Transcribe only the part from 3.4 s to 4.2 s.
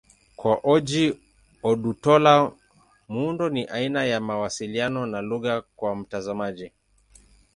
ni aina ya